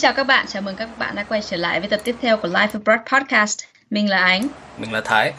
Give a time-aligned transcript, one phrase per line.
[0.00, 2.36] chào các bạn, chào mừng các bạn đã quay trở lại với tập tiếp theo
[2.36, 3.60] của Life Abroad Podcast.
[3.90, 4.48] Mình là Ánh.
[4.78, 5.32] Mình là Thái.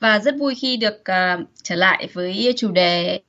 [0.00, 3.20] Và rất vui khi được uh, trở lại với chủ đề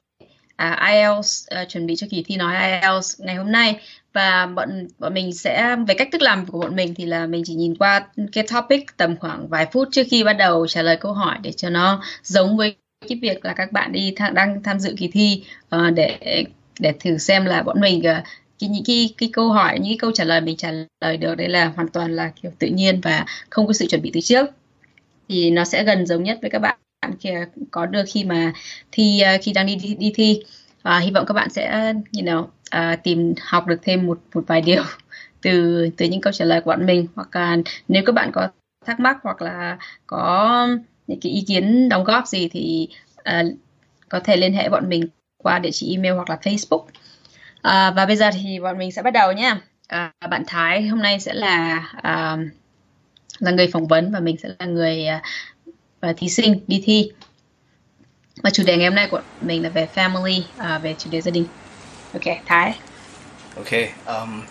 [0.64, 3.80] uh, IELTS, uh, chuẩn bị cho kỳ thi nói IELTS ngày hôm nay.
[4.14, 7.44] Và bọn bọn mình sẽ về cách thức làm của bọn mình thì là mình
[7.46, 10.98] chỉ nhìn qua cái topic tầm khoảng vài phút trước khi bắt đầu trả lời
[10.98, 12.76] câu hỏi để cho nó giống với
[13.10, 15.44] cái việc là các bạn đi th- đang tham dự kỳ thi
[15.76, 16.44] uh, để
[16.80, 18.24] để thử xem là bọn mình uh,
[18.60, 21.36] cái những cái cái câu hỏi những cái câu trả lời mình trả lời được
[21.36, 24.22] đấy là hoàn toàn là kiểu tự nhiên và không có sự chuẩn bị từ
[24.22, 24.50] trước.
[25.30, 26.78] Thì nó sẽ gần giống nhất với các bạn
[27.20, 28.54] kia à, có được khi mà
[28.92, 30.44] thi à, khi đang đi đi, đi thi.
[30.84, 32.42] Và hy vọng các bạn sẽ you know
[32.94, 34.84] uh, tìm học được thêm một một vài điều
[35.42, 37.08] từ từ những câu trả lời của bọn mình.
[37.16, 38.48] Hoặc là nếu các bạn có
[38.86, 40.68] thắc mắc hoặc là có
[41.08, 42.88] những cái ý kiến đóng góp gì thì
[43.20, 43.46] uh,
[44.10, 46.86] có thể liên hệ bọn mình qua địa chỉ email hoặc là Facebook.
[47.66, 49.56] À, và bây giờ thì bọn mình sẽ bắt đầu nhé.
[49.88, 52.38] À, bạn Thái hôm nay sẽ là à,
[53.40, 55.08] là người phỏng vấn và mình sẽ là người
[56.00, 57.12] à, thí sinh đi thi.
[58.44, 61.22] Và chủ đề ngày hôm nay của mình là về family, à, về chủ đề
[61.22, 61.46] gia đình.
[62.14, 62.76] Ok, Thái.
[63.56, 63.90] Okay.
[64.06, 64.44] Um,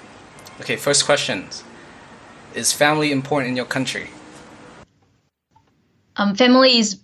[0.60, 0.76] okay.
[0.76, 1.42] First question:
[2.54, 4.04] Is family important in your country?
[6.14, 6.96] Um, family is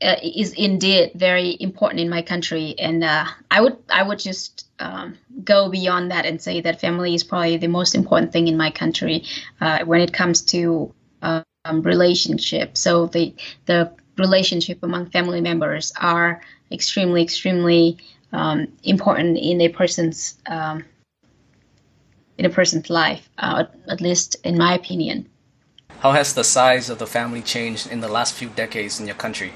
[0.00, 4.68] uh, is indeed very important in my country, and uh, I would I would just
[4.78, 8.56] um, go beyond that and say that family is probably the most important thing in
[8.56, 9.24] my country
[9.60, 12.76] uh, when it comes to um, relationship.
[12.76, 13.34] So the
[13.66, 17.98] the relationship among family members are extremely extremely
[18.32, 20.84] um, important in a person's um,
[22.36, 25.28] in a person's life, uh, at least in my opinion.
[26.00, 29.16] How has the size of the family changed in the last few decades in your
[29.16, 29.52] country?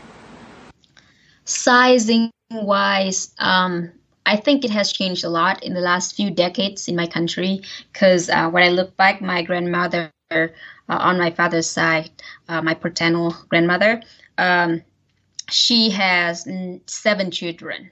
[1.44, 3.92] Sizing wise, um,
[4.24, 7.62] I think it has changed a lot in the last few decades in my country
[7.92, 10.48] because uh, when I look back, my grandmother uh,
[10.88, 12.10] on my father's side,
[12.48, 14.02] uh, my paternal grandmother,
[14.38, 14.82] um,
[15.50, 16.48] she has
[16.86, 17.90] seven children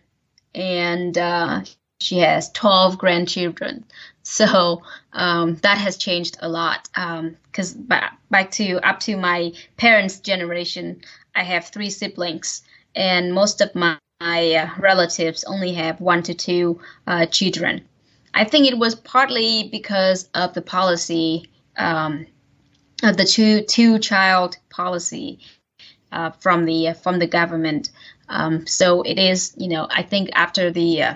[0.55, 1.63] and uh,
[2.01, 3.85] she has 12 grandchildren.
[4.23, 4.83] So
[5.13, 10.21] um, that has changed a lot because um, back, back to up to my parents'
[10.21, 11.03] generation,
[11.35, 12.63] I have three siblings
[12.95, 17.81] and most of my my uh, relatives only have one to two uh, children.
[18.35, 22.27] I think it was partly because of the policy, um,
[23.03, 25.41] of the two two child policy
[26.13, 27.91] uh, from the from the government.
[28.29, 31.15] Um, so it is, you know, I think after the uh,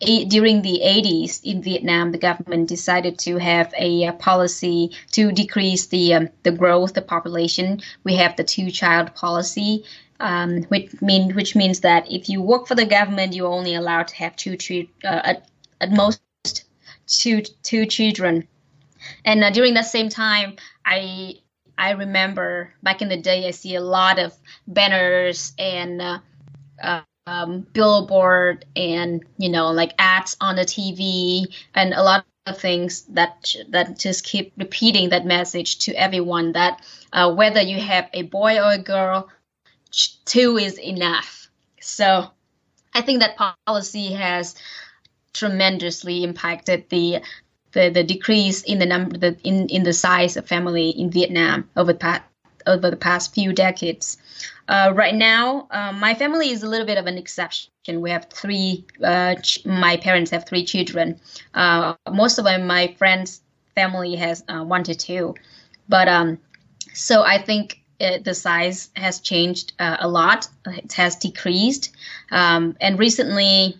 [0.00, 5.86] during the 80s in Vietnam, the government decided to have a, a policy to decrease
[5.86, 7.80] the um, the growth, the population.
[8.04, 9.84] We have the two child policy,
[10.20, 14.08] um, which mean which means that if you work for the government, you're only allowed
[14.08, 14.56] to have two
[15.04, 15.48] uh, at,
[15.80, 16.20] at most
[17.06, 18.46] two two children.
[19.24, 21.36] And uh, during that same time, I
[21.78, 24.34] I remember back in the day, I see a lot of
[24.66, 26.18] banners and uh,
[26.82, 31.44] uh, um, billboard and you know like ads on the TV
[31.74, 36.80] and a lot of things that that just keep repeating that message to everyone that
[37.12, 39.28] uh, whether you have a boy or a girl
[40.24, 41.48] two is enough.
[41.80, 42.30] So
[42.94, 43.36] I think that
[43.66, 44.54] policy has
[45.32, 47.20] tremendously impacted the
[47.72, 51.68] the, the decrease in the number the, in, in the size of family in Vietnam
[51.76, 52.22] over the past
[52.66, 54.16] over the past few decades.
[54.68, 58.00] Uh, right now, uh, my family is a little bit of an exception.
[58.00, 58.84] We have three.
[59.02, 61.20] Uh, ch- my parents have three children.
[61.54, 63.42] Uh, most of them, my friends'
[63.74, 65.34] family has uh, one to two,
[65.88, 66.38] but um,
[66.92, 70.48] so I think it, the size has changed uh, a lot.
[70.66, 71.94] It has decreased,
[72.30, 73.76] um, and recently,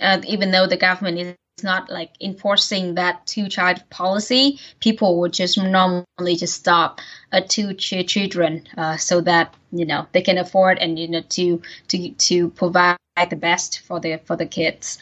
[0.00, 5.58] uh, even though the government is not like enforcing that two-child policy, people would just
[5.58, 7.00] normally just stop
[7.32, 11.22] at two ch- children, uh, so that you know they can afford and you know
[11.30, 12.96] to to to provide
[13.30, 14.98] the best for the for the kids.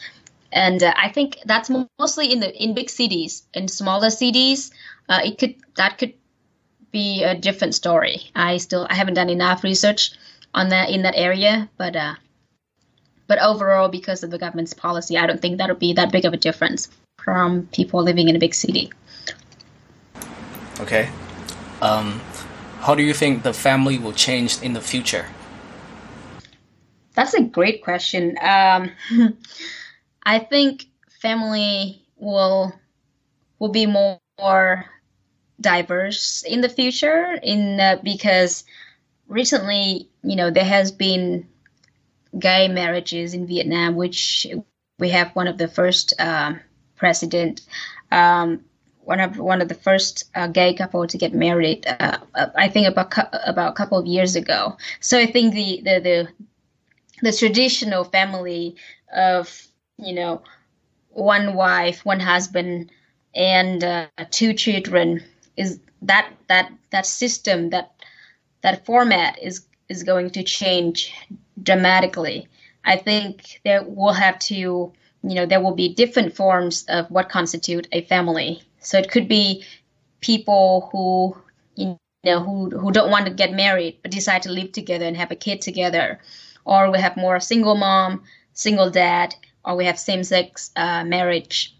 [0.51, 1.69] And uh, I think that's
[1.99, 3.43] mostly in the in big cities.
[3.53, 4.71] In smaller cities,
[5.09, 6.13] uh, it could that could
[6.91, 8.31] be a different story.
[8.35, 10.11] I still I haven't done enough research
[10.53, 12.15] on that in that area, but uh,
[13.27, 16.33] but overall, because of the government's policy, I don't think that'll be that big of
[16.33, 18.91] a difference from people living in a big city.
[20.79, 21.09] Okay.
[21.81, 22.21] Um,
[22.79, 25.25] how do you think the family will change in the future?
[27.15, 28.37] That's a great question.
[28.41, 28.91] Um,
[30.23, 30.85] I think
[31.21, 32.73] family will
[33.59, 34.85] will be more
[35.59, 38.63] diverse in the future in uh, because
[39.27, 41.47] recently you know there has been
[42.39, 44.47] gay marriages in Vietnam which
[44.99, 46.59] we have one of the first um,
[46.95, 47.61] president.
[48.11, 48.63] Um,
[49.01, 51.85] one of one of the first uh, gay couple to get married.
[51.87, 53.13] Uh, uh I think about
[53.45, 54.77] about a couple of years ago.
[54.99, 56.27] So I think the the the,
[57.21, 58.75] the traditional family
[59.15, 59.67] of
[59.97, 60.41] you know
[61.09, 62.91] one wife, one husband,
[63.33, 65.23] and uh, two children
[65.55, 67.93] is that that that system that
[68.61, 71.13] that format is is going to change
[71.63, 72.47] dramatically.
[72.85, 77.29] I think that we'll have to, you know, there will be different forms of what
[77.29, 78.61] constitute a family.
[78.79, 79.63] So it could be
[80.21, 81.37] people who,
[81.75, 85.17] you know, who, who don't want to get married but decide to live together and
[85.17, 86.19] have a kid together.
[86.65, 88.23] Or we have more single mom,
[88.53, 91.75] single dad, or we have same sex uh, marriage.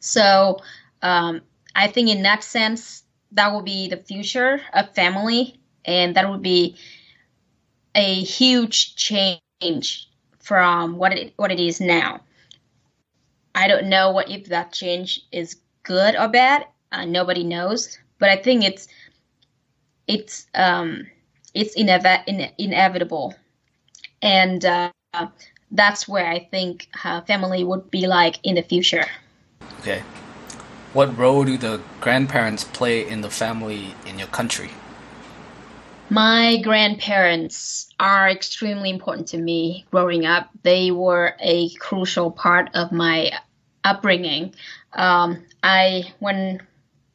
[0.00, 0.58] So
[1.02, 1.40] um,
[1.74, 6.42] I think in that sense, that will be the future of family, and that would
[6.42, 6.76] be
[7.94, 10.08] a huge change
[10.38, 12.20] from what it what it is now.
[13.54, 16.66] I don't know what if that change is good or bad.
[16.90, 18.88] Uh, nobody knows, but I think it's
[20.06, 21.06] it's um,
[21.54, 23.34] it's inev- in- inevitable,
[24.20, 24.90] and uh,
[25.70, 26.88] that's where I think
[27.26, 29.06] family would be like in the future.
[29.80, 30.02] Okay,
[30.92, 34.70] what role do the grandparents play in the family in your country?
[36.12, 40.50] My grandparents are extremely important to me growing up.
[40.62, 43.32] They were a crucial part of my
[43.82, 44.54] upbringing.
[44.92, 46.60] Um, I when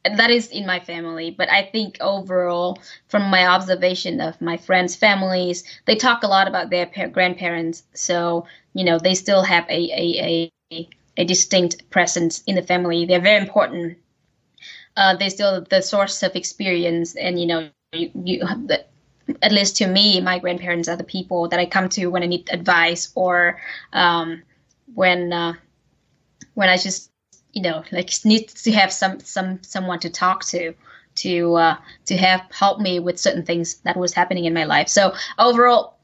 [0.04, 4.96] that is in my family, but I think overall, from my observation of my friends'
[4.96, 7.84] families, they talk a lot about their grandparents.
[7.94, 13.06] So you know, they still have a a, a a distinct presence in the family.
[13.06, 13.98] They're very important.
[14.96, 18.46] Uh, they're still the source of experience, and you know, you, you
[19.42, 22.26] at least to me, my grandparents are the people that I come to when I
[22.26, 23.60] need advice or
[23.92, 24.42] um,
[24.94, 25.54] when uh,
[26.54, 27.10] when I just
[27.52, 30.74] you know like need to have some some someone to talk to
[31.16, 31.76] to uh,
[32.06, 34.88] to have help me with certain things that was happening in my life.
[34.88, 35.98] So overall,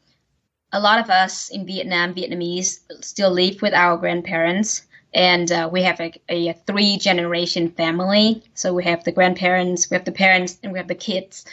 [0.73, 4.83] a lot of us in Vietnam, Vietnamese, still live with our grandparents
[5.15, 8.43] and uh, we have a, a, three generation family.
[8.55, 11.45] So we have the grandparents, we have the parents, and we have the kids.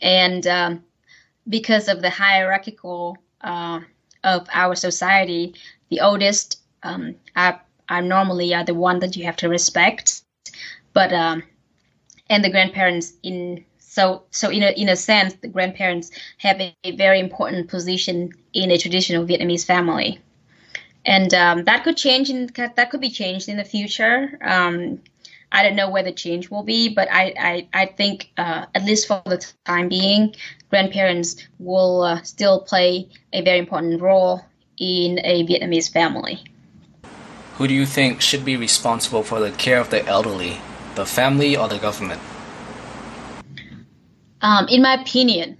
[0.00, 0.84] And um,
[1.48, 3.80] because of the hierarchical uh,
[4.24, 5.54] of our society,
[5.90, 10.22] the oldest um, are, are normally are the one that you have to respect.
[10.92, 11.42] But um,
[12.28, 16.74] and the grandparents in so so in a in a sense, the grandparents have a,
[16.84, 20.20] a very important position in a traditional Vietnamese family
[21.04, 24.38] and um, that could change in that could be changed in the future.
[25.52, 28.84] I don't know where the change will be, but I I, I think uh, at
[28.84, 30.34] least for the time being,
[30.70, 34.40] grandparents will uh, still play a very important role
[34.78, 36.42] in a Vietnamese family.
[37.56, 40.56] Who do you think should be responsible for the care of the elderly,
[40.94, 42.20] the family or the government?
[44.40, 45.58] Um, in my opinion,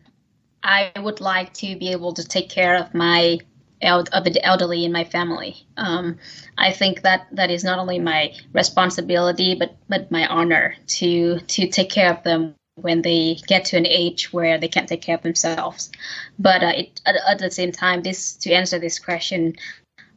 [0.64, 3.38] I would like to be able to take care of my
[3.82, 5.66] of the elderly in my family.
[5.76, 6.18] Um,
[6.58, 11.68] I think that that is not only my responsibility, but but my honor to to
[11.68, 15.16] take care of them when they get to an age where they can't take care
[15.16, 15.90] of themselves.
[16.38, 19.54] But uh, it, at, at, the same time, this to answer this question,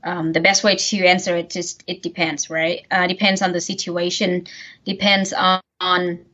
[0.03, 2.86] um, the best way to answer it just it depends, right?
[2.91, 4.48] Uh, depends on the situation,
[4.86, 6.25] depends on, on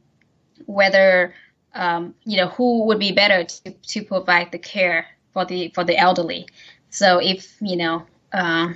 [0.65, 1.33] whether
[1.73, 5.83] um, you know who would be better to, to provide the care for the for
[5.83, 6.47] the elderly.
[6.93, 8.73] So if you know, uh,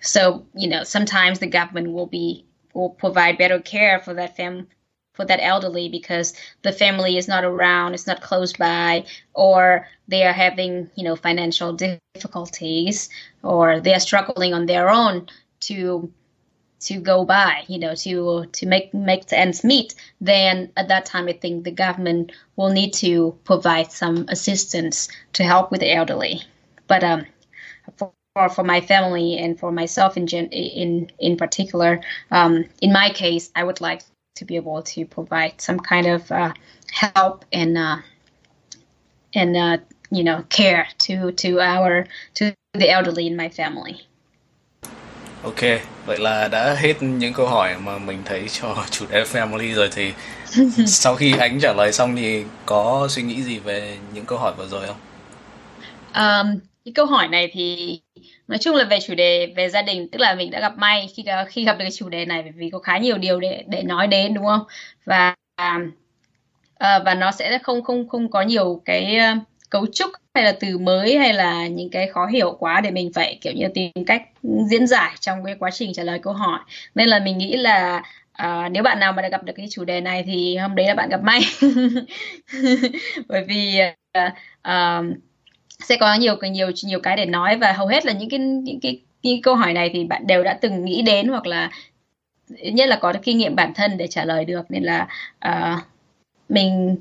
[0.00, 2.44] so you know, sometimes the government will be
[2.74, 4.68] will provide better care for that fam
[5.14, 9.04] for that elderly because the family is not around, it's not close by,
[9.34, 13.08] or they are having you know financial difficulties,
[13.42, 15.26] or they are struggling on their own
[15.60, 16.12] to
[16.80, 21.06] to go by, you know, to to make make the ends meet, then at that
[21.06, 25.92] time I think the government will need to provide some assistance to help with the
[25.92, 26.42] elderly.
[26.90, 27.26] But um,
[27.96, 32.00] for for my family and for myself in gen- in in particular,
[32.32, 34.02] um, in my case, I would like
[34.34, 36.52] to be able to provide some kind of uh,
[36.90, 37.98] help and uh,
[39.34, 39.78] and uh,
[40.10, 44.00] you know care to to our to the elderly in my family.
[45.42, 45.60] Ok,
[46.06, 49.88] vậy là đã hết những câu hỏi mà mình thấy cho chủ đề family rồi
[49.92, 50.12] thì
[50.86, 54.52] sau khi anh trả lời xong thì có suy nghĩ gì về những câu hỏi
[54.56, 54.96] vừa rồi không?
[56.14, 58.00] Um, cái câu hỏi này thì
[58.48, 61.08] nói chung là về chủ đề về gia đình tức là mình đã gặp may
[61.14, 63.64] khi khi gặp được cái chủ đề này bởi vì có khá nhiều điều để
[63.68, 64.60] để nói đến đúng không?
[65.04, 65.78] Và à,
[66.74, 69.34] ờ, và nó sẽ không không không có nhiều cái ờ,
[69.70, 73.12] cấu trúc hay là từ mới hay là những cái khó hiểu quá để mình
[73.14, 74.22] phải kiểu như tìm cách
[74.70, 76.60] diễn giải trong cái quá trình trả lời câu hỏi.
[76.94, 78.02] Nên là mình nghĩ là
[78.40, 80.86] À, nếu bạn nào mà đã gặp được cái chủ đề này thì hôm đấy
[80.86, 81.40] là bạn gặp may.
[83.28, 83.80] Bởi vì
[84.18, 84.32] uh,
[84.68, 85.16] uh,
[85.82, 88.80] sẽ có nhiều nhiều nhiều cái để nói và hầu hết là những cái những
[88.80, 91.70] cái, cái câu hỏi này thì bạn đều đã từng nghĩ đến hoặc là
[92.72, 94.70] nhất là có kinh nghiệm bản thân để trả lời được.
[94.70, 95.08] Nên là
[95.48, 95.78] uh,
[96.48, 96.96] mình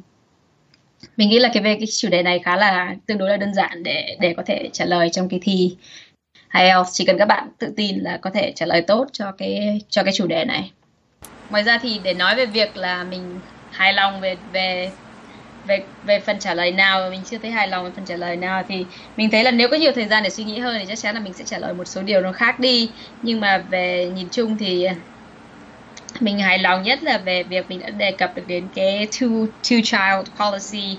[1.18, 3.54] mình nghĩ là cái về cái chủ đề này khá là tương đối là đơn
[3.54, 5.76] giản để để có thể trả lời trong kỳ thi.
[6.54, 9.82] IELTS chỉ cần các bạn tự tin là có thể trả lời tốt cho cái
[9.90, 10.72] cho cái chủ đề này.
[11.50, 13.40] Ngoài ra thì để nói về việc là mình
[13.72, 14.92] hài lòng về về
[15.66, 18.36] về về phần trả lời nào mình chưa thấy hài lòng về phần trả lời
[18.36, 18.86] nào thì
[19.18, 21.16] mình thấy là nếu có nhiều thời gian để suy nghĩ hơn thì chắc chắn
[21.16, 22.90] là mình sẽ trả lời một số điều nó khác đi.
[23.22, 24.96] Nhưng mà về nhìn chung thì à,
[26.20, 29.48] mình hài lòng nhất là về việc mình đã đề cập được đến cái two
[29.64, 30.98] two child policy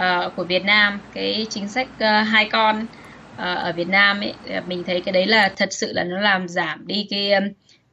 [0.00, 1.00] uh, của Việt Nam.
[1.14, 4.34] Cái chính sách uh, hai con uh, ở Việt Nam ấy
[4.66, 7.32] mình thấy cái đấy là thật sự là nó làm giảm đi cái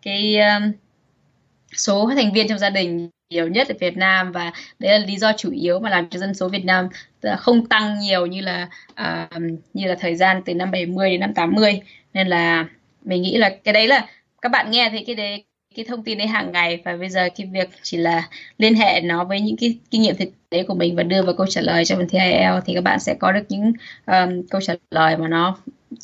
[0.01, 0.71] cái um,
[1.77, 5.17] số thành viên trong gia đình nhiều nhất ở Việt Nam và đấy là lý
[5.17, 6.87] do chủ yếu mà làm cho dân số Việt Nam
[7.37, 8.69] không tăng nhiều như là
[9.01, 9.41] uh,
[9.73, 11.81] như là thời gian từ năm 70 đến năm 80
[12.13, 12.65] nên là
[13.01, 14.07] mình nghĩ là cái đấy là
[14.41, 15.43] các bạn nghe thấy cái đấy
[15.75, 19.01] cái thông tin đấy hàng ngày và bây giờ cái việc chỉ là liên hệ
[19.01, 21.61] nó với những cái kinh nghiệm thực tế của mình và đưa vào câu trả
[21.61, 23.73] lời cho phần thi IELTS thì các bạn sẽ có được những
[24.05, 25.57] um, câu trả lời mà nó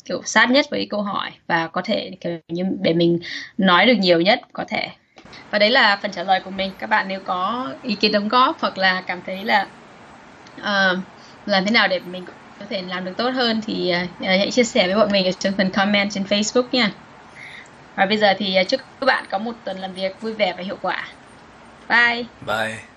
[0.04, 3.18] kiểu sát nhất với câu hỏi và có thể kiểu như để mình
[3.58, 4.88] nói được nhiều nhất có thể
[5.50, 6.72] và đấy là phần trả lời của mình.
[6.78, 9.66] Các bạn nếu có ý kiến đóng góp hoặc là cảm thấy là
[10.60, 10.98] uh,
[11.46, 12.24] làm thế nào để mình
[12.60, 15.32] có thể làm được tốt hơn thì uh, hãy chia sẻ với bọn mình ở
[15.32, 16.90] trong phần comment trên Facebook nha.
[17.96, 20.54] Và bây giờ thì ờ, chúc các bạn có một tuần làm việc vui vẻ
[20.56, 21.08] và hiệu quả.
[21.88, 22.24] Bye.
[22.46, 22.95] Bye.